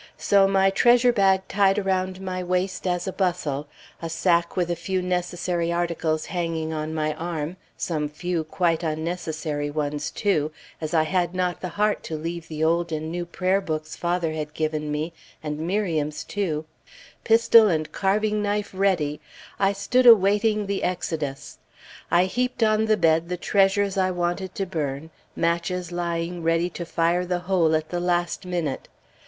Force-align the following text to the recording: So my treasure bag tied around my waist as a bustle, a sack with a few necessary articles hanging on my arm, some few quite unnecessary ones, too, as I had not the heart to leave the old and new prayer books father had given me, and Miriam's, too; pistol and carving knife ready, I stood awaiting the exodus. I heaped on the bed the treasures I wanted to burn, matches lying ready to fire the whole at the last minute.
So 0.17 0.47
my 0.47 0.71
treasure 0.71 1.13
bag 1.13 1.47
tied 1.47 1.77
around 1.77 2.21
my 2.21 2.41
waist 2.43 2.87
as 2.87 3.07
a 3.07 3.13
bustle, 3.13 3.67
a 4.01 4.09
sack 4.09 4.55
with 4.57 4.71
a 4.71 4.75
few 4.75 4.99
necessary 4.99 5.71
articles 5.71 6.25
hanging 6.25 6.73
on 6.73 6.91
my 6.95 7.13
arm, 7.13 7.57
some 7.77 8.09
few 8.09 8.43
quite 8.43 8.81
unnecessary 8.81 9.69
ones, 9.69 10.09
too, 10.09 10.51
as 10.81 10.95
I 10.95 11.03
had 11.03 11.35
not 11.35 11.61
the 11.61 11.69
heart 11.77 12.01
to 12.05 12.17
leave 12.17 12.47
the 12.47 12.63
old 12.63 12.91
and 12.91 13.11
new 13.11 13.27
prayer 13.27 13.61
books 13.61 13.95
father 13.95 14.31
had 14.31 14.55
given 14.55 14.91
me, 14.91 15.13
and 15.43 15.59
Miriam's, 15.59 16.23
too; 16.23 16.65
pistol 17.23 17.67
and 17.67 17.91
carving 17.91 18.41
knife 18.41 18.71
ready, 18.73 19.21
I 19.59 19.71
stood 19.71 20.07
awaiting 20.07 20.65
the 20.65 20.81
exodus. 20.81 21.59
I 22.09 22.25
heaped 22.25 22.63
on 22.63 22.85
the 22.85 22.97
bed 22.97 23.29
the 23.29 23.37
treasures 23.37 23.99
I 23.99 24.09
wanted 24.09 24.55
to 24.55 24.65
burn, 24.65 25.11
matches 25.35 25.91
lying 25.91 26.41
ready 26.41 26.71
to 26.71 26.87
fire 26.87 27.23
the 27.23 27.41
whole 27.41 27.75
at 27.75 27.89
the 27.89 27.99
last 27.99 28.47
minute. 28.47 28.87